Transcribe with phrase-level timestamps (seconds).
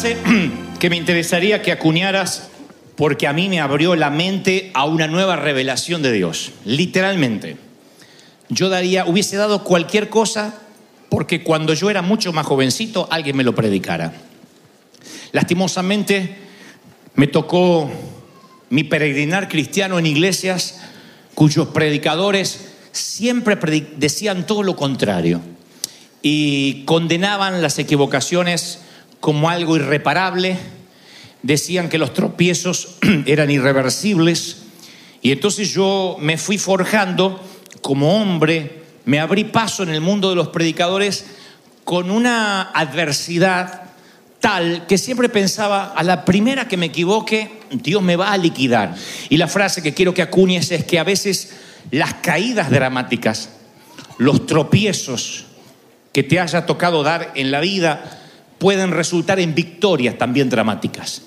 [0.78, 2.48] que me interesaría que acuñaras
[2.96, 6.52] porque a mí me abrió la mente a una nueva revelación de Dios.
[6.64, 7.58] Literalmente.
[8.48, 10.58] Yo daría, hubiese dado cualquier cosa
[11.10, 14.14] porque cuando yo era mucho más jovencito alguien me lo predicara.
[15.32, 16.36] Lastimosamente
[17.14, 17.90] me tocó
[18.70, 20.80] mi peregrinar cristiano en iglesias
[21.34, 23.58] cuyos predicadores siempre
[23.98, 25.42] decían todo lo contrario
[26.22, 28.79] y condenaban las equivocaciones
[29.20, 30.56] como algo irreparable,
[31.42, 34.56] decían que los tropiezos eran irreversibles
[35.22, 37.40] y entonces yo me fui forjando
[37.82, 41.26] como hombre, me abrí paso en el mundo de los predicadores
[41.84, 43.82] con una adversidad
[44.40, 48.94] tal que siempre pensaba, a la primera que me equivoque, Dios me va a liquidar.
[49.28, 51.56] Y la frase que quiero que acuñes es que a veces
[51.90, 53.50] las caídas dramáticas,
[54.16, 55.44] los tropiezos
[56.12, 58.19] que te haya tocado dar en la vida,
[58.60, 61.22] pueden resultar en victorias también dramáticas.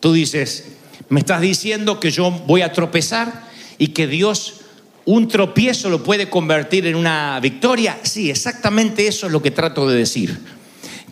[0.00, 0.64] Tú dices,
[1.10, 3.44] me estás diciendo que yo voy a tropezar
[3.76, 4.62] y que Dios
[5.04, 7.98] un tropiezo lo puede convertir en una victoria.
[8.02, 10.38] Sí, exactamente eso es lo que trato de decir.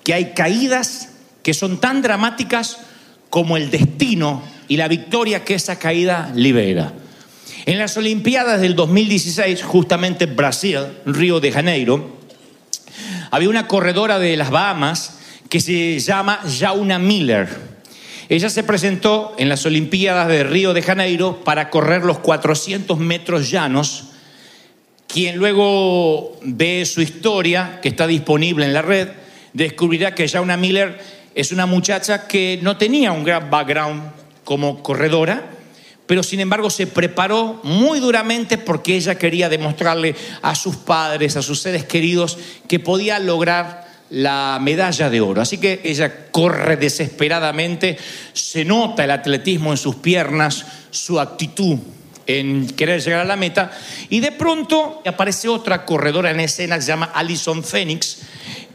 [0.03, 1.11] Que hay caídas
[1.43, 2.79] que son tan dramáticas
[3.29, 6.95] como el destino y la victoria que esa caída libera.
[7.67, 12.17] En las Olimpiadas del 2016, justamente en Brasil, Río de Janeiro,
[13.31, 15.18] había una corredora de las Bahamas
[15.49, 17.49] que se llama Jauna Miller.
[18.29, 23.51] Ella se presentó en las Olimpiadas de Río de Janeiro para correr los 400 metros
[23.51, 24.09] llanos.
[25.07, 29.09] Quien luego ve su historia, que está disponible en la red,
[29.55, 30.99] descubrirá que Jauna Miller
[31.35, 34.13] es una muchacha que no tenía un gran background
[34.45, 35.51] como corredora,
[36.07, 41.43] pero sin embargo se preparó muy duramente porque ella quería demostrarle a sus padres, a
[41.43, 45.41] sus seres queridos, que podía lograr la medalla de oro.
[45.41, 47.97] Así que ella corre desesperadamente,
[48.33, 51.79] se nota el atletismo en sus piernas, su actitud
[52.27, 53.71] en querer llegar a la meta,
[54.11, 58.19] y de pronto aparece otra corredora en escena que se llama Alison Phoenix,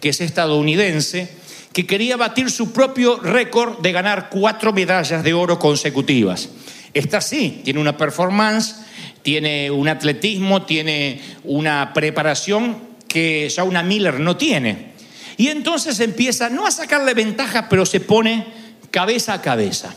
[0.02, 1.30] que es estadounidense,
[1.72, 6.50] que quería batir su propio récord de ganar cuatro medallas de oro consecutivas.
[6.96, 8.76] Esta sí, tiene una performance,
[9.22, 12.78] tiene un atletismo, tiene una preparación
[13.08, 14.93] que Shauna Miller no tiene.
[15.38, 18.46] Y entonces empieza no a sacarle ventaja, pero se pone
[18.92, 19.96] cabeza a cabeza.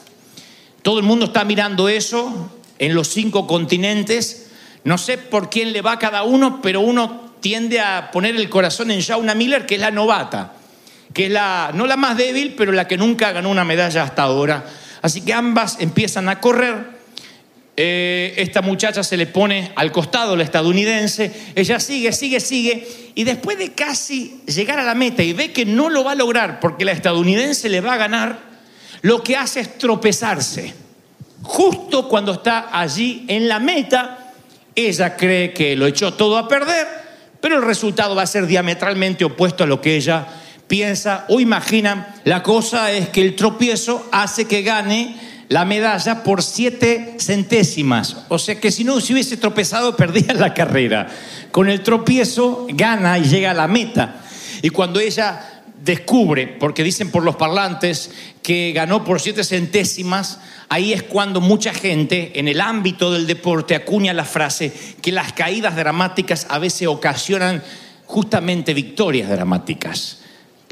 [0.82, 4.50] Todo el mundo está mirando eso en los cinco continentes.
[4.84, 8.90] No sé por quién le va cada uno, pero uno tiende a poner el corazón
[8.90, 10.54] en Shauna Miller, que es la novata,
[11.12, 14.22] que es la, no la más débil, pero la que nunca ganó una medalla hasta
[14.22, 14.64] ahora.
[15.02, 16.95] Así que ambas empiezan a correr.
[17.78, 21.30] Eh, esta muchacha se le pone al costado, la estadounidense.
[21.54, 22.86] Ella sigue, sigue, sigue.
[23.14, 26.14] Y después de casi llegar a la meta y ve que no lo va a
[26.14, 28.38] lograr porque la estadounidense le va a ganar,
[29.02, 30.72] lo que hace es tropezarse.
[31.42, 34.32] Justo cuando está allí en la meta,
[34.74, 36.86] ella cree que lo echó todo a perder,
[37.40, 40.26] pero el resultado va a ser diametralmente opuesto a lo que ella
[40.66, 42.16] piensa o imagina.
[42.24, 45.14] La cosa es que el tropiezo hace que gane
[45.48, 48.16] la medalla por siete centésimas.
[48.28, 51.08] O sea que si no se hubiese tropezado, perdía la carrera.
[51.50, 54.22] Con el tropiezo gana y llega a la meta.
[54.62, 58.10] Y cuando ella descubre, porque dicen por los parlantes
[58.42, 63.74] que ganó por siete centésimas, ahí es cuando mucha gente en el ámbito del deporte
[63.74, 67.62] acuña la frase que las caídas dramáticas a veces ocasionan
[68.06, 70.18] justamente victorias dramáticas.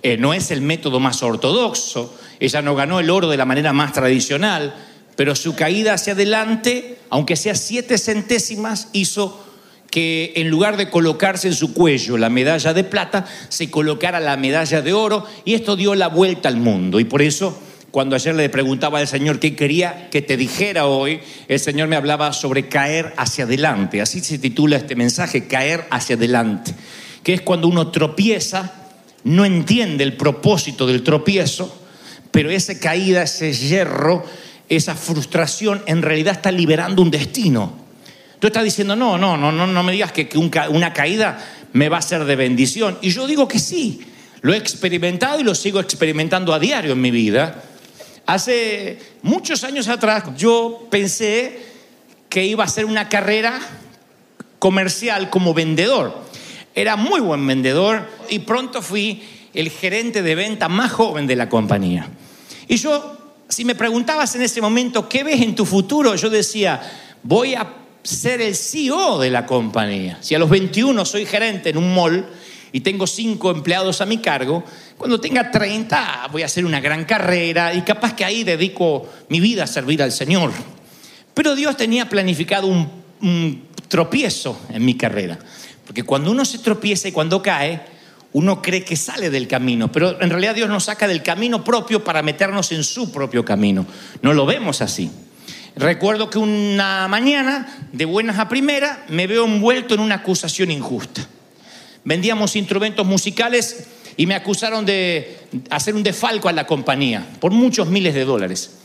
[0.06, 3.72] Eh, no es el método más ortodoxo, ella no ganó el oro de la manera
[3.72, 4.74] más tradicional,
[5.16, 9.42] pero su caída hacia adelante, aunque sea siete centésimas, hizo
[9.90, 14.36] que en lugar de colocarse en su cuello la medalla de plata, se colocara la
[14.36, 17.00] medalla de oro y esto dio la vuelta al mundo.
[17.00, 17.58] Y por eso,
[17.90, 21.96] cuando ayer le preguntaba al Señor qué quería que te dijera hoy, el Señor me
[21.96, 24.02] hablaba sobre caer hacia adelante.
[24.02, 26.74] Así se titula este mensaje, caer hacia adelante,
[27.22, 28.83] que es cuando uno tropieza,
[29.24, 31.82] no entiende el propósito del tropiezo,
[32.30, 34.24] pero esa caída, ese hierro,
[34.68, 37.84] esa frustración en realidad está liberando un destino.
[38.38, 41.38] Tú estás diciendo, no, no, no, no, no me digas que, una caída
[41.72, 42.98] me va a ser de bendición.
[43.00, 44.00] Y yo digo que sí,
[44.42, 47.62] lo he experimentado y lo sigo experimentando a diario en mi vida.
[48.26, 51.58] Hace muchos años atrás yo pensé
[52.28, 53.58] que iba a ser una carrera
[54.58, 56.24] comercial como vendedor.
[56.74, 59.22] Era muy buen vendedor y pronto fui
[59.54, 62.08] el gerente de venta más joven de la compañía.
[62.66, 63.16] Y yo,
[63.48, 66.16] si me preguntabas en ese momento, ¿qué ves en tu futuro?
[66.16, 66.80] Yo decía,
[67.22, 67.66] voy a
[68.02, 70.18] ser el CEO de la compañía.
[70.20, 72.26] Si a los 21 soy gerente en un mall
[72.72, 74.64] y tengo cinco empleados a mi cargo,
[74.98, 79.38] cuando tenga 30 voy a hacer una gran carrera y capaz que ahí dedico mi
[79.38, 80.50] vida a servir al Señor.
[81.34, 85.38] Pero Dios tenía planificado un tropiezo en mi carrera.
[85.86, 87.82] Porque cuando uno se tropieza y cuando cae,
[88.32, 92.02] uno cree que sale del camino, pero en realidad Dios nos saca del camino propio
[92.02, 93.86] para meternos en su propio camino.
[94.22, 95.10] No lo vemos así.
[95.76, 101.26] Recuerdo que una mañana, de buenas a primeras, me veo envuelto en una acusación injusta.
[102.04, 103.86] Vendíamos instrumentos musicales
[104.16, 105.38] y me acusaron de
[105.70, 108.78] hacer un defalco a la compañía por muchos miles de dólares.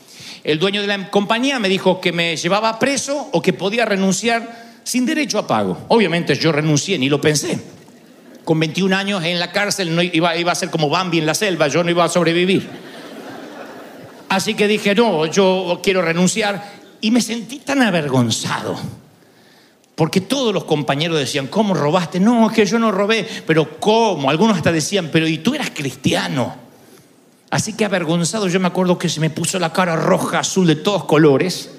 [0.44, 4.69] El dueño de la compañía me dijo que me llevaba preso o que podía renunciar
[4.90, 5.78] sin derecho a pago.
[5.90, 7.60] Obviamente yo renuncié, ni lo pensé.
[8.44, 11.68] Con 21 años en la cárcel iba, iba a ser como Bambi en la selva,
[11.68, 12.68] yo no iba a sobrevivir.
[14.30, 16.72] Así que dije, no, yo quiero renunciar.
[17.02, 18.80] Y me sentí tan avergonzado.
[19.94, 22.20] Porque todos los compañeros decían, ¿cómo robaste?
[22.20, 23.28] No, es que yo no robé.
[23.46, 24.32] Pero ¿cómo?
[24.32, 26.56] Algunos hasta decían, pero ¿y tú eras cristiano?
[27.52, 30.78] Así que avergonzado, yo me acuerdo que se me puso la cara roja, azul, de
[30.78, 31.70] todos colores.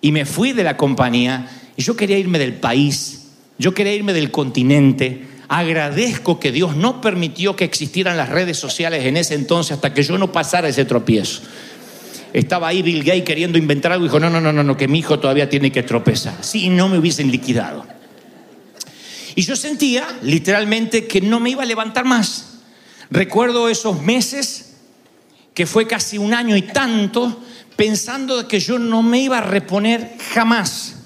[0.00, 1.46] Y me fui de la compañía.
[1.76, 3.28] Yo quería irme del país.
[3.58, 5.26] Yo quería irme del continente.
[5.48, 10.02] Agradezco que Dios no permitió que existieran las redes sociales en ese entonces hasta que
[10.02, 11.42] yo no pasara ese tropiezo.
[12.32, 14.86] Estaba ahí Bill Gates queriendo inventar algo y dijo, no, no, no, no, no, que
[14.86, 16.36] mi hijo todavía tiene que tropezar.
[16.42, 17.84] Si no me hubiesen liquidado.
[19.34, 22.58] Y yo sentía literalmente que no me iba a levantar más.
[23.10, 24.76] Recuerdo esos meses,
[25.52, 27.42] que fue casi un año y tanto,
[27.74, 30.99] pensando que yo no me iba a reponer jamás.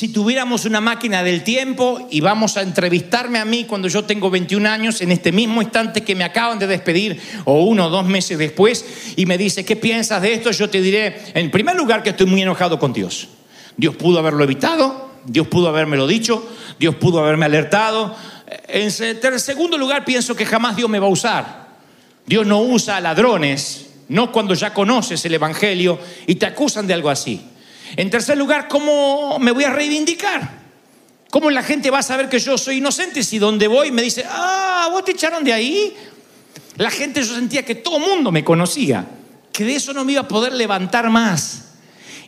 [0.00, 4.30] Si tuviéramos una máquina del tiempo y vamos a entrevistarme a mí cuando yo tengo
[4.30, 8.06] 21 años, en este mismo instante que me acaban de despedir, o uno o dos
[8.06, 10.52] meses después, y me dice, ¿qué piensas de esto?
[10.52, 13.28] Yo te diré, en primer lugar, que estoy muy enojado con Dios.
[13.76, 16.48] Dios pudo haberlo evitado, Dios pudo habérmelo dicho,
[16.78, 18.16] Dios pudo haberme alertado.
[18.68, 21.68] En segundo lugar, pienso que jamás Dios me va a usar.
[22.24, 26.94] Dios no usa a ladrones, no cuando ya conoces el Evangelio y te acusan de
[26.94, 27.49] algo así.
[27.96, 30.60] En tercer lugar, ¿cómo me voy a reivindicar?
[31.30, 34.24] ¿Cómo la gente va a saber que yo soy inocente si donde voy me dice,
[34.28, 35.94] ah, vos te echaron de ahí?
[36.76, 39.06] La gente yo sentía que todo el mundo me conocía,
[39.52, 41.66] que de eso no me iba a poder levantar más.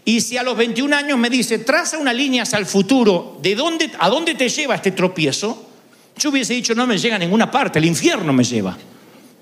[0.05, 3.55] Y si a los 21 años me dice, traza una línea hacia el futuro, ¿de
[3.55, 5.69] dónde, a dónde te lleva este tropiezo?
[6.17, 8.77] Yo hubiese dicho, no me llega a ninguna parte, el infierno me lleva,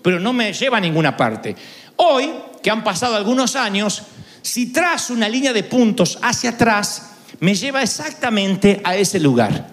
[0.02, 1.56] pero no me lleva a ninguna parte.
[1.96, 2.30] Hoy,
[2.62, 4.02] que han pasado algunos años,
[4.42, 9.68] si trazo una línea de puntos hacia atrás, me lleva exactamente a ese lugar.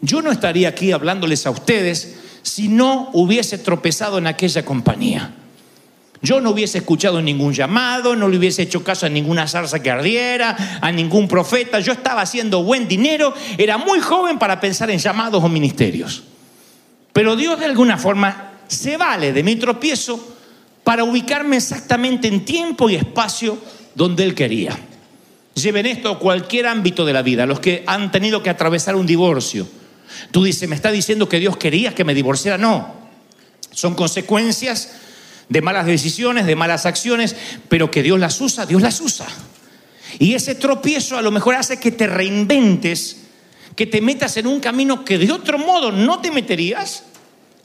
[0.00, 5.34] Yo no estaría aquí hablándoles a ustedes si no hubiese tropezado en aquella compañía.
[6.22, 9.90] Yo no hubiese escuchado ningún llamado, no le hubiese hecho caso a ninguna zarza que
[9.90, 11.80] ardiera, a ningún profeta.
[11.80, 16.24] Yo estaba haciendo buen dinero, era muy joven para pensar en llamados o ministerios.
[17.12, 20.36] Pero Dios de alguna forma se vale de mi tropiezo
[20.84, 23.58] para ubicarme exactamente en tiempo y espacio
[24.00, 24.78] donde Él quería.
[25.52, 29.04] Lleven esto a cualquier ámbito de la vida, los que han tenido que atravesar un
[29.04, 29.68] divorcio.
[30.30, 32.56] Tú dices, ¿me está diciendo que Dios quería que me divorciara?
[32.56, 32.94] No.
[33.72, 34.92] Son consecuencias
[35.50, 37.36] de malas decisiones, de malas acciones,
[37.68, 39.26] pero que Dios las usa, Dios las usa.
[40.18, 43.24] Y ese tropiezo a lo mejor hace que te reinventes,
[43.76, 47.04] que te metas en un camino que de otro modo no te meterías,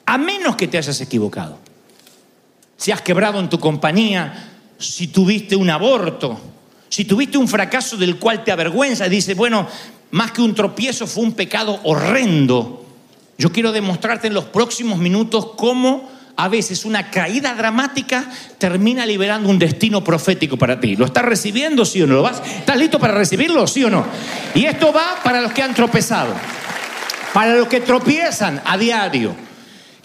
[0.05, 1.59] a menos que te hayas equivocado.
[2.75, 6.39] Si has quebrado en tu compañía, si tuviste un aborto,
[6.89, 9.67] si tuviste un fracaso del cual te avergüenza, dices, bueno,
[10.11, 12.85] más que un tropiezo fue un pecado horrendo.
[13.37, 19.49] Yo quiero demostrarte en los próximos minutos cómo a veces una caída dramática termina liberando
[19.49, 20.95] un destino profético para ti.
[20.95, 22.15] ¿Lo estás recibiendo, sí o no?
[22.15, 22.41] ¿Lo vas?
[22.45, 24.05] ¿Estás listo para recibirlo, sí o no?
[24.53, 26.33] Y esto va para los que han tropezado,
[27.33, 29.35] para los que tropiezan a diario.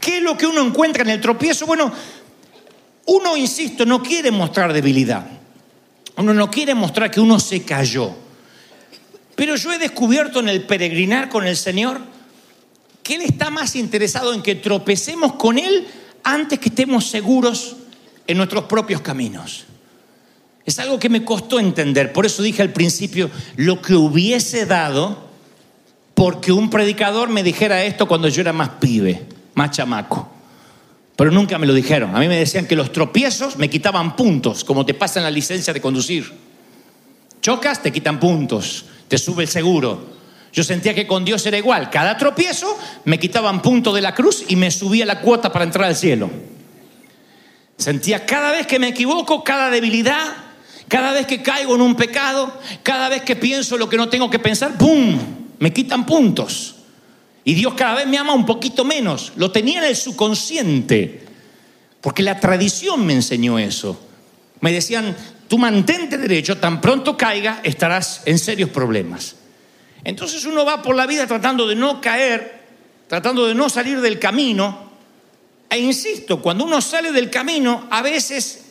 [0.00, 1.66] ¿Qué es lo que uno encuentra en el tropiezo?
[1.66, 1.92] Bueno,
[3.10, 5.26] uno, insisto, no quiere mostrar debilidad.
[6.16, 8.14] Uno no quiere mostrar que uno se cayó.
[9.34, 12.00] Pero yo he descubierto en el peregrinar con el Señor
[13.02, 15.88] que Él está más interesado en que tropecemos con Él
[16.22, 17.76] antes que estemos seguros
[18.28, 19.64] en nuestros propios caminos.
[20.64, 22.12] Es algo que me costó entender.
[22.12, 25.30] Por eso dije al principio lo que hubiese dado
[26.14, 30.29] porque un predicador me dijera esto cuando yo era más pibe, más chamaco.
[31.20, 32.16] Pero nunca me lo dijeron.
[32.16, 35.30] A mí me decían que los tropiezos me quitaban puntos, como te pasa en la
[35.30, 36.32] licencia de conducir.
[37.42, 40.14] Chocas, te quitan puntos, te sube el seguro.
[40.50, 41.90] Yo sentía que con Dios era igual.
[41.90, 42.74] Cada tropiezo
[43.04, 46.30] me quitaban puntos de la cruz y me subía la cuota para entrar al cielo.
[47.76, 50.24] Sentía cada vez que me equivoco, cada debilidad,
[50.88, 54.30] cada vez que caigo en un pecado, cada vez que pienso lo que no tengo
[54.30, 55.18] que pensar, ¡pum!
[55.58, 56.76] Me quitan puntos.
[57.44, 59.32] Y Dios cada vez me ama un poquito menos.
[59.36, 61.22] Lo tenía en el subconsciente.
[62.00, 64.00] Porque la tradición me enseñó eso.
[64.60, 65.16] Me decían,
[65.48, 69.36] tú mantente derecho, tan pronto caiga, estarás en serios problemas.
[70.04, 72.60] Entonces uno va por la vida tratando de no caer,
[73.08, 74.90] tratando de no salir del camino.
[75.68, 78.64] E insisto, cuando uno sale del camino, a veces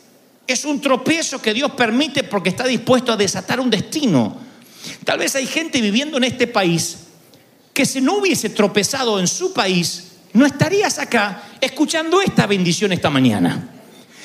[0.46, 4.38] es un tropiezo que Dios permite porque está dispuesto a desatar un destino.
[5.04, 7.09] Tal vez hay gente viviendo en este país
[7.72, 13.10] que si no hubiese tropezado en su país, no estarías acá escuchando esta bendición esta
[13.10, 13.68] mañana.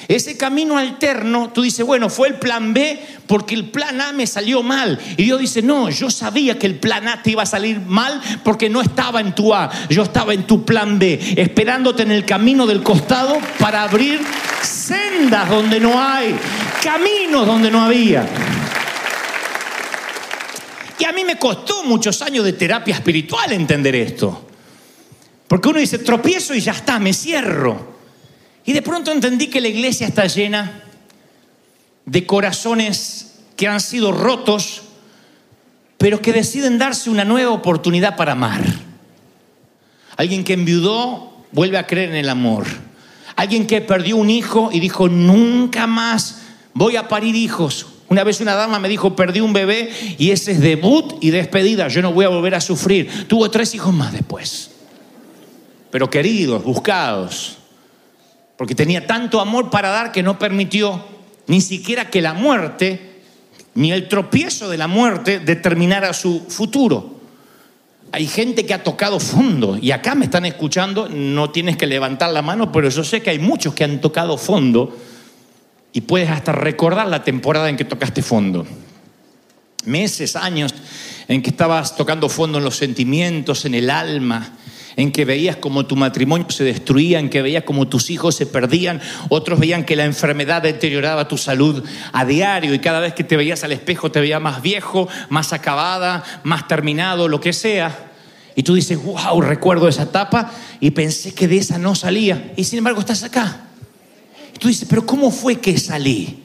[0.08, 4.28] Ese camino alterno, tú dices, bueno, fue el plan B porque el plan A me
[4.28, 5.00] salió mal.
[5.18, 8.22] Y Dios dice, no, yo sabía que el plan A te iba a salir mal
[8.44, 12.24] porque no estaba en tu A, yo estaba en tu plan B, esperándote en el
[12.24, 14.22] camino del costado para abrir
[14.62, 16.36] sendas donde no hay,
[16.84, 18.28] caminos donde no había.
[20.98, 24.46] Y a mí me costó muchos años de terapia espiritual entender esto.
[25.48, 27.96] Porque uno dice, tropiezo y ya está, me cierro.
[28.66, 30.84] Y de pronto entendí que la iglesia está llena
[32.06, 34.84] de corazones que han sido rotos,
[35.98, 38.62] pero que deciden darse una nueva oportunidad para amar.
[40.18, 42.66] Alguien que enviudó vuelve a creer en el amor.
[43.36, 46.42] Alguien que perdió un hijo y dijo, nunca más
[46.74, 47.88] voy a parir hijos.
[48.08, 51.88] Una vez una dama me dijo, perdí un bebé y ese es debut y despedida,
[51.88, 53.28] yo no voy a volver a sufrir.
[53.28, 54.72] Tuvo tres hijos más después,
[55.92, 57.58] pero queridos, buscados
[58.58, 61.04] porque tenía tanto amor para dar que no permitió
[61.48, 63.22] ni siquiera que la muerte,
[63.76, 67.16] ni el tropiezo de la muerte determinara su futuro.
[68.12, 72.32] Hay gente que ha tocado fondo y acá me están escuchando, no tienes que levantar
[72.32, 74.96] la mano, pero yo sé que hay muchos que han tocado fondo
[75.96, 78.68] y puedes hasta recordar la temporada en que tocaste fondo.
[79.86, 80.76] Meses, años
[81.30, 84.58] en que estabas tocando fondo en los sentimientos, en el alma,
[84.98, 88.46] en que veías como tu matrimonio se destruía, en que veías como tus hijos se
[88.46, 89.00] perdían,
[89.30, 93.38] otros veían que la enfermedad deterioraba tu salud a diario y cada vez que te
[93.38, 98.12] veías al espejo te veías más viejo, más acabada, más terminado, lo que sea.
[98.54, 102.52] Y tú dices, wow, recuerdo esa etapa y pensé que de esa no salía.
[102.58, 103.65] Y sin embargo estás acá.
[104.60, 106.44] Tú dices, pero ¿cómo fue que salí?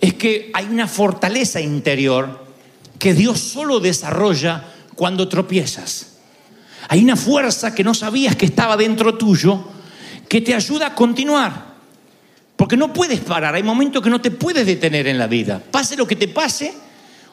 [0.00, 2.46] Es que hay una fortaleza interior
[2.98, 4.64] que Dios solo desarrolla
[4.94, 6.18] cuando tropiezas.
[6.88, 9.64] Hay una fuerza que no sabías que estaba dentro tuyo
[10.28, 11.70] que te ayuda a continuar.
[12.56, 15.60] Porque no puedes parar, hay momentos que no te puedes detener en la vida.
[15.70, 16.72] Pase lo que te pase,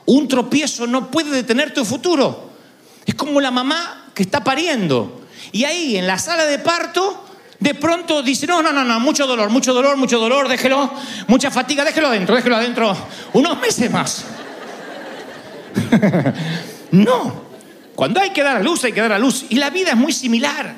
[0.06, 2.50] un tropiezo no puede detener tu futuro.
[3.06, 5.22] Es como la mamá que está pariendo.
[5.52, 7.27] Y ahí en la sala de parto,
[7.60, 10.92] de pronto dice, no, no, no, no, mucho dolor, mucho dolor, mucho dolor, déjelo,
[11.28, 12.96] mucha fatiga, déjelo adentro, déjelo adentro,
[13.34, 14.26] unos meses más.
[16.92, 17.42] no,
[17.96, 19.46] cuando hay que dar a luz, hay que dar a luz.
[19.50, 20.76] Y la vida es muy similar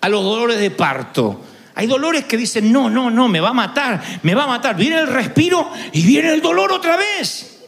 [0.00, 1.40] a los dolores de parto.
[1.74, 4.76] Hay dolores que dicen, no, no, no, me va a matar, me va a matar.
[4.76, 7.58] Viene el respiro y viene el dolor otra vez.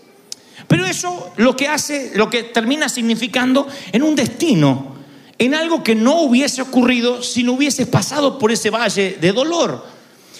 [0.67, 4.98] Pero eso lo que hace, lo que termina significando en un destino,
[5.39, 9.85] en algo que no hubiese ocurrido si no hubieses pasado por ese valle de dolor.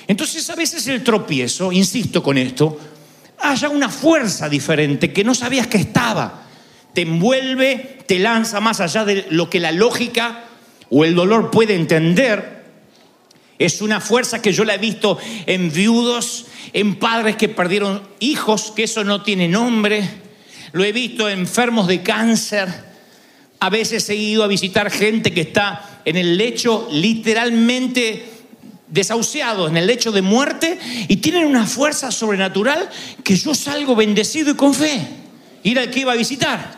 [0.07, 2.79] Entonces a veces el tropiezo, insisto con esto,
[3.39, 6.49] haya una fuerza diferente que no sabías que estaba
[6.99, 10.47] te envuelve, te lanza más allá de lo que la lógica
[10.91, 12.65] o el dolor puede entender.
[13.57, 18.73] Es una fuerza que yo la he visto en viudos, en padres que perdieron hijos,
[18.75, 20.09] que eso no tiene nombre.
[20.73, 22.88] Lo he visto en enfermos de cáncer.
[23.61, 28.39] A veces he ido a visitar gente que está en el lecho literalmente
[28.91, 32.89] desahuciados en el lecho de muerte y tienen una fuerza sobrenatural
[33.23, 35.07] que yo salgo bendecido y con fe.
[35.63, 36.78] Ir al que iba a visitar.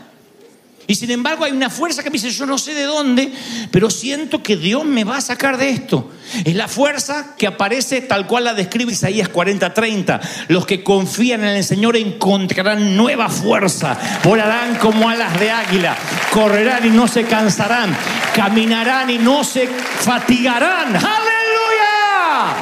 [0.91, 3.33] Y sin embargo hay una fuerza que me dice, yo no sé de dónde,
[3.71, 6.11] pero siento que Dios me va a sacar de esto.
[6.45, 10.21] Es la fuerza que aparece tal cual la describe Isaías 40:30.
[10.49, 15.97] Los que confían en el Señor encontrarán nueva fuerza, volarán como alas de águila,
[16.33, 17.97] correrán y no se cansarán,
[18.35, 20.97] caminarán y no se fatigarán.
[20.97, 22.57] ¡Aleluya!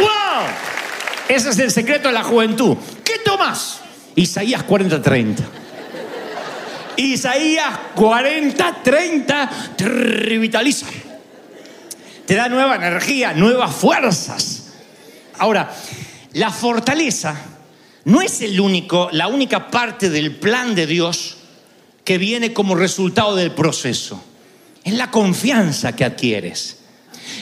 [0.00, 0.46] ¡Wow!
[1.28, 2.76] Ese es el secreto de la juventud.
[3.04, 3.78] ¿Qué tomas?
[4.16, 5.65] Isaías 40:30.
[6.96, 10.86] Isaías 40, 30 te revitaliza.
[12.26, 14.72] Te da nueva energía, nuevas fuerzas.
[15.38, 15.74] Ahora,
[16.32, 17.36] la fortaleza
[18.04, 21.36] no es el único, la única parte del plan de Dios
[22.04, 24.22] que viene como resultado del proceso.
[24.84, 26.78] Es la confianza que adquieres.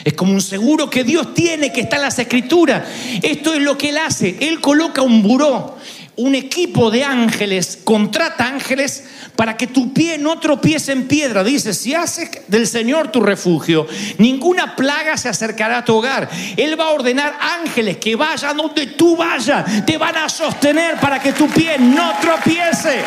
[0.03, 2.83] Es como un seguro que Dios tiene que está en las escrituras.
[3.21, 4.37] Esto es lo que Él hace.
[4.39, 5.77] Él coloca un buró,
[6.17, 9.03] un equipo de ángeles, contrata ángeles
[9.35, 11.43] para que tu pie no tropiece en piedra.
[11.43, 16.29] Dice, si haces del Señor tu refugio, ninguna plaga se acercará a tu hogar.
[16.55, 19.85] Él va a ordenar ángeles que vayan donde tú vayas.
[19.85, 23.03] Te van a sostener para que tu pie no tropiece.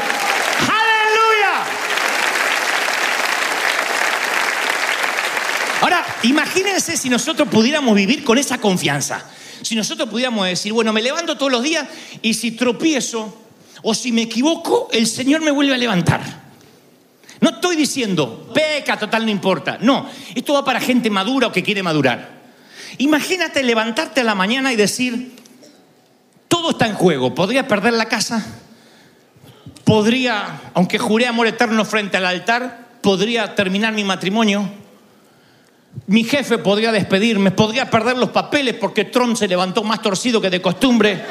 [0.60, 1.64] Aleluya.
[5.80, 9.24] Ahora, imagínense si nosotros pudiéramos vivir con esa confianza.
[9.62, 11.86] Si nosotros pudiéramos decir, bueno, me levanto todos los días
[12.22, 13.36] y si tropiezo
[13.82, 16.48] o si me equivoco, el Señor me vuelve a levantar.
[17.40, 19.78] No estoy diciendo, peca, total, no importa.
[19.80, 22.38] No, esto va para gente madura o que quiere madurar.
[22.98, 25.36] Imagínate levantarte a la mañana y decir,
[26.48, 27.34] todo está en juego.
[27.34, 28.44] Podría perder la casa,
[29.84, 34.68] podría, aunque juré amor eterno frente al altar, podría terminar mi matrimonio.
[36.06, 40.48] Mi jefe podría despedirme, podría perder los papeles porque Trump se levantó más torcido que
[40.50, 41.22] de costumbre.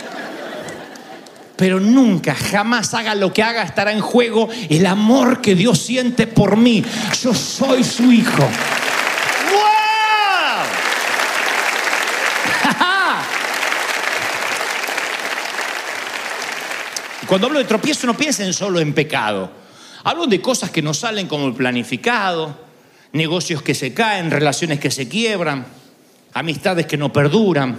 [1.56, 6.28] Pero nunca, jamás haga lo que haga, estará en juego el amor que Dios siente
[6.28, 6.86] por mí.
[7.20, 8.48] Yo soy su hijo.
[17.28, 19.50] Cuando hablo de tropiezo no piensen solo en pecado.
[20.04, 22.67] Hablo de cosas que no salen como planificado,
[23.14, 25.66] negocios que se caen, relaciones que se quiebran,
[26.34, 27.78] amistades que no perduran,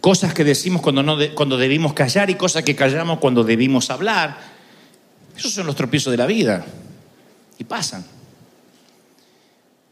[0.00, 4.38] cosas que decimos cuando, no cuando debimos callar y cosas que callamos cuando debimos hablar.
[5.36, 6.64] Esos son los tropiezos de la vida
[7.58, 8.04] y pasan.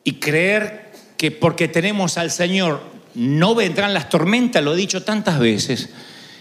[0.02, 2.82] Y creer que porque tenemos al Señor
[3.14, 5.90] no vendrán las tormentas, lo he dicho tantas veces,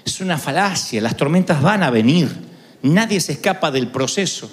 [0.06, 2.29] es una falacia, las tormentas van a venir,
[2.82, 4.51] nadie se escapa del proceso.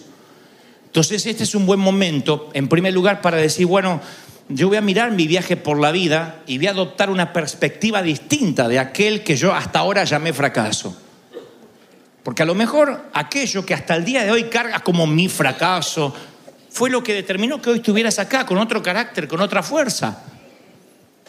[0.90, 4.00] Entonces este es un buen momento, en primer lugar, para decir, bueno,
[4.48, 8.02] yo voy a mirar mi viaje por la vida y voy a adoptar una perspectiva
[8.02, 11.00] distinta de aquel que yo hasta ahora llamé fracaso.
[12.24, 16.12] Porque a lo mejor aquello que hasta el día de hoy cargas como mi fracaso
[16.70, 20.24] fue lo que determinó que hoy estuvieras acá con otro carácter, con otra fuerza.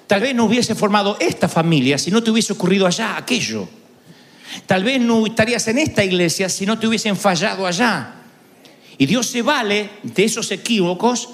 [0.08, 3.70] Tal vez no hubiese formado esta familia si no te hubiese ocurrido allá aquello.
[4.66, 8.21] Tal vez no estarías en esta iglesia si no te hubiesen fallado allá.
[9.02, 11.28] Y Dios se vale de esos equívocos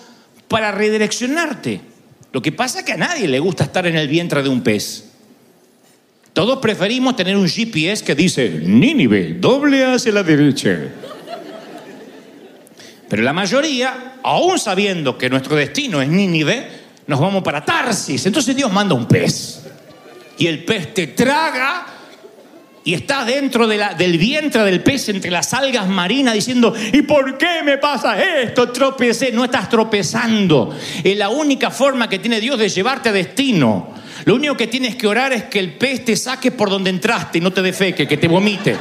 [0.48, 1.82] para redireccionarte.
[2.32, 4.62] Lo que pasa es que a nadie le gusta estar en el vientre de un
[4.62, 5.10] pez.
[6.32, 10.80] Todos preferimos tener un GPS que dice Nínive, doble hacia la derecha.
[13.10, 16.70] Pero la mayoría, aún sabiendo que nuestro destino es Nínive,
[17.06, 18.26] nos vamos para Tarsis.
[18.28, 19.64] Entonces Dios manda un pez.
[20.38, 21.97] Y el pez te traga
[22.88, 27.62] y estás dentro del vientre del pez, entre las algas marinas, diciendo, ¿y por qué
[27.62, 28.72] me pasa esto?
[28.72, 29.34] Tropecé.
[29.34, 30.74] No estás tropezando.
[31.04, 33.90] Es la única forma que tiene Dios de llevarte a destino.
[34.24, 37.40] Lo único que tienes que orar es que el pez te saque por donde entraste
[37.40, 38.78] y no te defeque, que te vomite.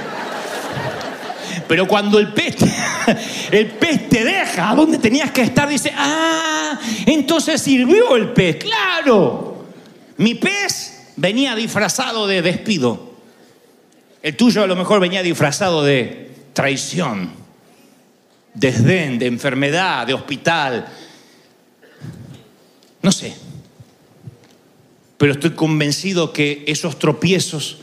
[1.66, 2.58] Pero cuando el pez,
[3.50, 8.58] el pez te deja donde tenías que estar, dice, ah, entonces sirvió el pez.
[8.58, 9.64] Claro,
[10.18, 13.05] mi pez venía disfrazado de despido.
[14.26, 17.30] El tuyo a lo mejor venía disfrazado de traición,
[18.54, 20.88] desdén, de enfermedad, de hospital.
[23.02, 23.36] No sé.
[25.16, 27.76] Pero estoy convencido que esos tropiezos,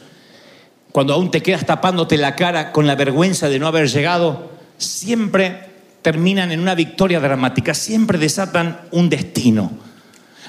[0.91, 5.69] cuando aún te quedas tapándote la cara con la vergüenza de no haber llegado, siempre
[6.01, 9.71] terminan en una victoria dramática, siempre desatan un destino.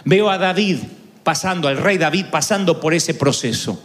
[0.04, 0.78] Veo a David
[1.22, 3.80] pasando, al rey David pasando por ese proceso.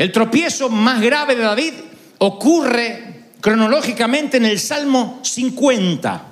[0.00, 1.74] El tropiezo más grave de David
[2.16, 6.24] ocurre cronológicamente en el Salmo 50.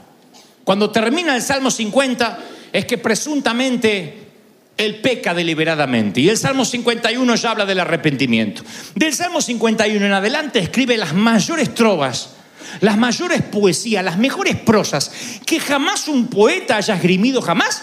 [0.64, 2.38] Cuando termina el Salmo 50
[2.72, 4.26] es que presuntamente
[4.74, 6.18] él peca deliberadamente.
[6.18, 8.62] Y el Salmo 51 ya habla del arrepentimiento.
[8.94, 12.31] Del Salmo 51 en adelante escribe las mayores trovas,
[12.81, 15.12] las mayores poesías, las mejores prosas
[15.44, 17.83] que jamás un poeta haya esgrimido, jamás,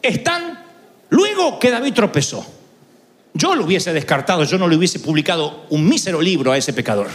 [0.00, 0.64] están
[1.10, 2.55] luego que David tropezó.
[3.36, 7.08] Yo lo hubiese descartado, yo no le hubiese publicado un mísero libro a ese pecador.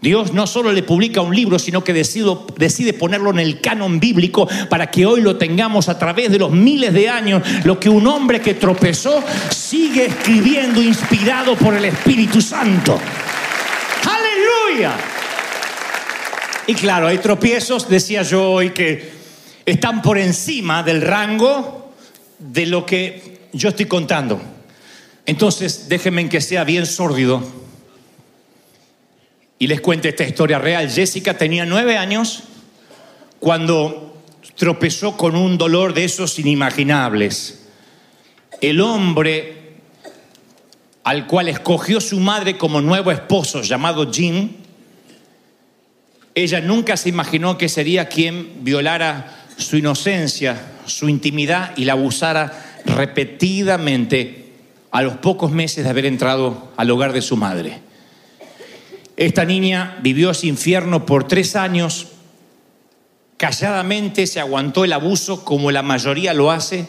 [0.00, 4.48] Dios no solo le publica un libro, sino que decide ponerlo en el canon bíblico
[4.70, 8.06] para que hoy lo tengamos a través de los miles de años, lo que un
[8.06, 12.98] hombre que tropezó sigue escribiendo inspirado por el Espíritu Santo.
[14.02, 14.94] Aleluya.
[16.68, 19.10] Y claro, hay tropiezos, decía yo hoy, que
[19.66, 21.92] están por encima del rango
[22.38, 24.55] de lo que yo estoy contando.
[25.26, 27.42] Entonces, déjenme que sea bien sórdido
[29.58, 30.88] y les cuento esta historia real.
[30.88, 32.44] Jessica tenía nueve años
[33.40, 34.22] cuando
[34.54, 37.66] tropezó con un dolor de esos inimaginables.
[38.60, 39.54] El hombre
[41.02, 44.50] al cual escogió su madre como nuevo esposo, llamado Jim,
[46.34, 52.80] ella nunca se imaginó que sería quien violara su inocencia, su intimidad y la abusara
[52.84, 54.45] repetidamente
[54.96, 57.80] a los pocos meses de haber entrado al hogar de su madre.
[59.18, 62.06] Esta niña vivió ese infierno por tres años,
[63.36, 66.88] calladamente se aguantó el abuso como la mayoría lo hace,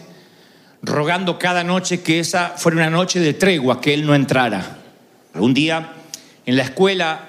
[0.81, 4.77] rogando cada noche que esa fuera una noche de tregua, que él no entrara.
[5.33, 5.91] Un día
[6.45, 7.27] en la escuela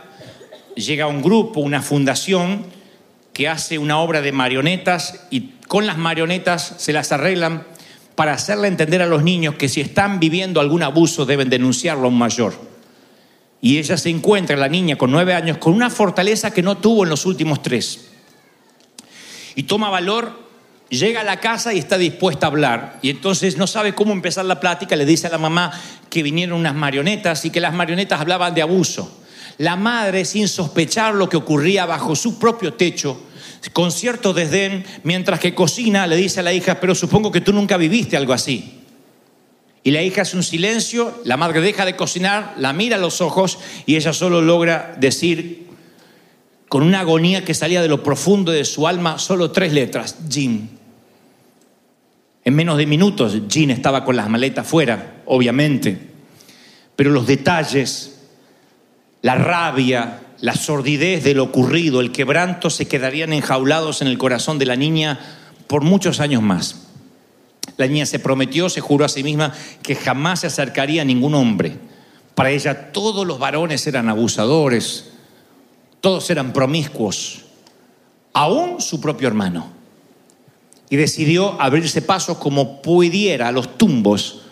[0.76, 2.66] llega un grupo, una fundación,
[3.32, 7.64] que hace una obra de marionetas y con las marionetas se las arreglan
[8.18, 12.08] para hacerle entender a los niños que si están viviendo algún abuso deben denunciarlo a
[12.08, 12.52] un mayor.
[13.60, 17.04] Y ella se encuentra, la niña con nueve años, con una fortaleza que no tuvo
[17.04, 18.08] en los últimos tres.
[19.54, 20.32] Y toma valor,
[20.88, 22.98] llega a la casa y está dispuesta a hablar.
[23.02, 25.70] Y entonces no sabe cómo empezar la plática, le dice a la mamá
[26.10, 29.16] que vinieron unas marionetas y que las marionetas hablaban de abuso.
[29.58, 33.20] La madre, sin sospechar lo que ocurría bajo su propio techo,
[33.72, 37.52] con cierto desdén, mientras que cocina, le dice a la hija, pero supongo que tú
[37.52, 38.78] nunca viviste algo así.
[39.82, 43.20] Y la hija hace un silencio, la madre deja de cocinar, la mira a los
[43.20, 45.66] ojos y ella solo logra decir
[46.68, 50.68] con una agonía que salía de lo profundo de su alma, solo tres letras, Jim.
[52.44, 55.98] En menos de minutos, Jean estaba con las maletas fuera, obviamente,
[56.94, 58.17] pero los detalles,
[59.22, 64.58] la rabia, la sordidez de lo ocurrido, el quebranto se quedarían enjaulados en el corazón
[64.58, 65.18] de la niña
[65.66, 66.86] por muchos años más.
[67.76, 69.52] La niña se prometió, se juró a sí misma
[69.82, 71.76] que jamás se acercaría a ningún hombre.
[72.34, 75.10] Para ella todos los varones eran abusadores,
[76.00, 77.44] todos eran promiscuos,
[78.32, 79.72] aún su propio hermano.
[80.90, 84.42] Y decidió abrirse paso como pudiera a los tumbos,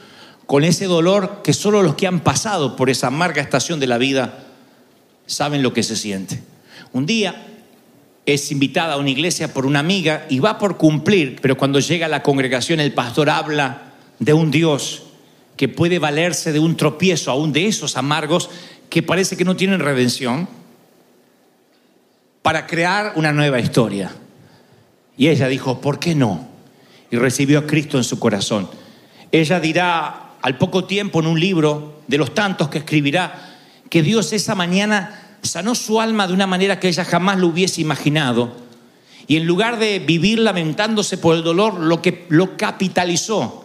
[0.47, 3.99] con ese dolor que solo los que han pasado por esa amarga estación de la
[3.99, 4.46] vida
[5.27, 6.43] saben lo que se siente.
[6.93, 7.47] Un día
[8.25, 12.07] es invitada a una iglesia por una amiga y va por cumplir, pero cuando llega
[12.07, 15.05] a la congregación el pastor habla de un Dios
[15.57, 18.51] que puede valerse de un tropiezo, aún de esos amargos
[18.91, 20.49] que parece que no tienen redención,
[22.43, 24.13] para crear una nueva historia.
[25.17, 26.47] Y ella dijo, ¿por qué no?
[27.11, 28.69] Y recibió a Cristo en su corazón.
[29.33, 33.56] Ella dirá al poco tiempo en un libro de los tantos que escribirá
[33.91, 37.81] que Dios esa mañana sanó su alma de una manera que ella jamás lo hubiese
[37.81, 38.57] imaginado.
[39.27, 43.65] Y en lugar de vivir lamentándose por el dolor, lo que lo capitalizó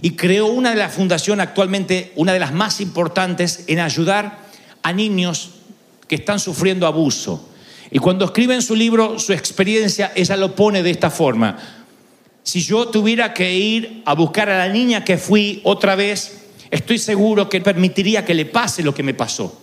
[0.00, 4.38] y creó una de las fundaciones actualmente, una de las más importantes en ayudar
[4.82, 5.50] a niños
[6.08, 7.48] que están sufriendo abuso.
[7.90, 11.58] Y cuando escribe en su libro su experiencia, ella lo pone de esta forma.
[12.42, 16.98] Si yo tuviera que ir a buscar a la niña que fui otra vez, estoy
[16.98, 19.61] seguro que permitiría que le pase lo que me pasó.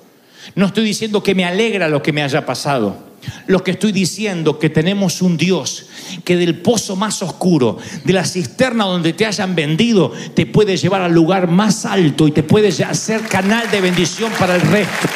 [0.56, 3.10] No estoy diciendo que me alegra lo que me haya pasado.
[3.48, 5.88] Lo que estoy diciendo que tenemos un Dios
[6.24, 11.02] que del pozo más oscuro, de la cisterna donde te hayan vendido, te puede llevar
[11.02, 15.08] al lugar más alto y te puede hacer canal de bendición para el resto.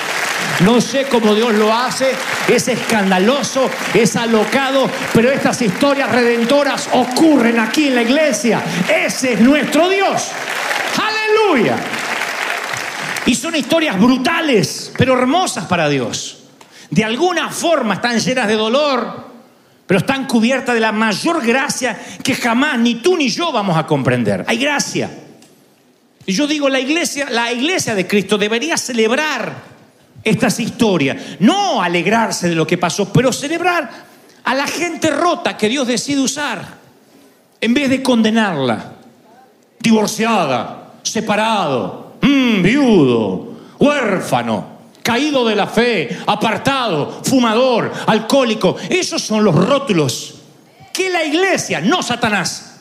[0.59, 2.11] No sé cómo Dios lo hace,
[2.47, 8.61] es escandaloso, es alocado, pero estas historias redentoras ocurren aquí en la iglesia.
[8.87, 10.29] Ese es nuestro Dios.
[10.95, 11.77] Aleluya.
[13.25, 16.39] Y son historias brutales, pero hermosas para Dios.
[16.89, 19.31] De alguna forma están llenas de dolor,
[19.87, 23.87] pero están cubiertas de la mayor gracia que jamás ni tú ni yo vamos a
[23.87, 24.43] comprender.
[24.47, 25.09] Hay gracia.
[26.25, 29.73] Y yo digo, la iglesia, la iglesia de Cristo debería celebrar
[30.23, 33.89] estas historias, no alegrarse de lo que pasó, pero celebrar
[34.43, 36.77] a la gente rota que Dios decide usar,
[37.59, 38.91] en vez de condenarla.
[39.79, 44.65] divorciada, separado, mm, viudo, huérfano,
[45.03, 48.75] caído de la fe, apartado, fumador, alcohólico.
[48.89, 50.35] Esos son los rótulos
[50.91, 52.79] que la iglesia, no Satanás,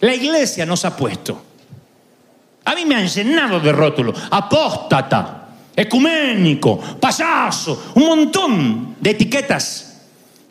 [0.00, 1.42] la iglesia nos ha puesto.
[2.64, 4.18] A mí me han llenado de rótulos.
[4.30, 9.93] Apóstata, ecuménico, payaso, un montón de etiquetas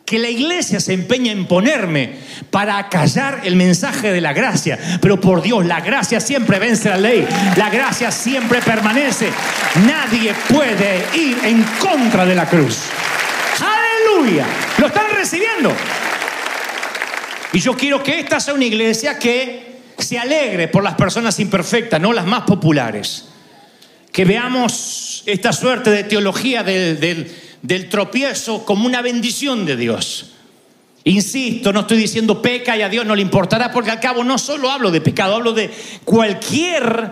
[0.04, 2.16] que la iglesia se empeña en ponerme
[2.50, 4.78] para acallar el mensaje de la gracia.
[5.00, 7.26] Pero por Dios, la gracia siempre vence la ley.
[7.56, 9.30] La gracia siempre permanece.
[9.86, 12.80] Nadie puede ir en contra de la cruz.
[13.60, 14.44] Aleluya.
[14.78, 15.74] ¿Lo están recibiendo?
[17.54, 22.00] Y yo quiero que esta sea una iglesia que se alegre por las personas imperfectas,
[22.00, 23.28] no las más populares.
[24.12, 30.32] Que veamos esta suerte de teología del, del del tropiezo como una bendición de Dios.
[31.04, 34.36] Insisto, no estoy diciendo peca y a Dios no le importará, porque al cabo no
[34.36, 35.70] solo hablo de pecado, hablo de
[36.04, 37.10] cualquier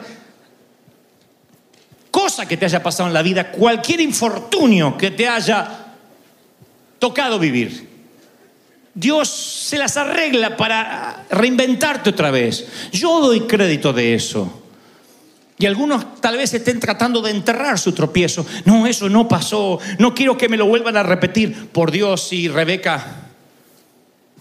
[2.11, 5.95] cosa que te haya pasado en la vida, cualquier infortunio que te haya
[6.99, 7.89] tocado vivir.
[8.93, 12.67] Dios se las arregla para reinventarte otra vez.
[12.93, 14.63] Yo doy crédito de eso.
[15.63, 18.45] Y algunos tal vez estén tratando de enterrar su tropiezo.
[18.65, 19.79] No, eso no pasó.
[20.01, 21.69] No quiero que me lo vuelvan a repetir.
[21.69, 23.29] Por Dios, si Rebeca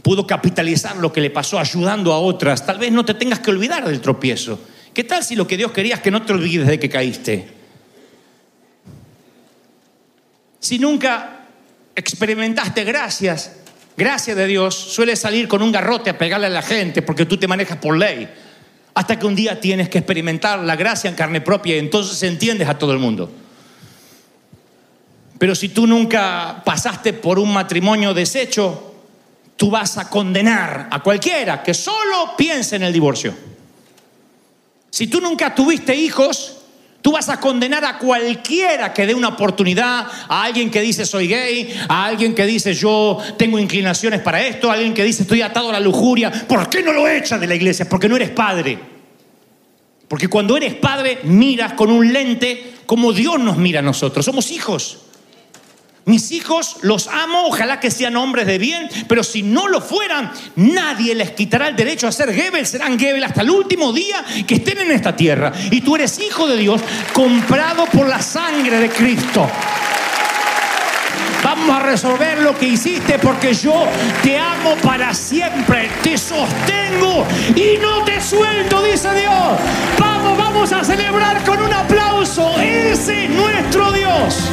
[0.01, 3.51] pudo capitalizar lo que le pasó ayudando a otras, tal vez no te tengas que
[3.51, 4.59] olvidar del tropiezo.
[4.95, 7.49] ¿Qué tal si lo que Dios quería es que no te olvides de que caíste?
[10.59, 11.41] Si nunca
[11.95, 13.57] experimentaste gracias,
[13.95, 17.37] gracias de Dios, suele salir con un garrote a pegarle a la gente porque tú
[17.37, 18.27] te manejas por ley.
[18.93, 22.67] Hasta que un día tienes que experimentar la gracia en carne propia y entonces entiendes
[22.67, 23.31] a todo el mundo.
[25.37, 28.93] Pero si tú nunca pasaste por un matrimonio deshecho,
[29.57, 33.33] tú vas a condenar a cualquiera que solo piense en el divorcio.
[34.89, 36.60] Si tú nunca tuviste hijos,
[37.01, 41.27] tú vas a condenar a cualquiera que dé una oportunidad, a alguien que dice soy
[41.27, 45.41] gay, a alguien que dice yo tengo inclinaciones para esto, a alguien que dice estoy
[45.41, 46.31] atado a la lujuria.
[46.31, 47.87] ¿Por qué no lo echas de la iglesia?
[47.89, 48.79] Porque no eres padre.
[50.07, 54.25] Porque cuando eres padre miras con un lente como Dios nos mira a nosotros.
[54.25, 55.00] Somos hijos.
[56.05, 60.31] Mis hijos los amo, ojalá que sean hombres de bien, pero si no lo fueran,
[60.55, 64.55] nadie les quitará el derecho a ser Gebel, serán Gebel hasta el último día que
[64.55, 65.53] estén en esta tierra.
[65.69, 66.81] Y tú eres hijo de Dios,
[67.13, 69.47] comprado por la sangre de Cristo.
[71.43, 73.85] Vamos a resolver lo que hiciste porque yo
[74.23, 79.59] te amo para siempre, te sostengo y no te suelto, dice Dios.
[79.99, 82.59] Vamos, vamos a celebrar con un aplauso.
[82.59, 84.51] Ese es nuestro Dios.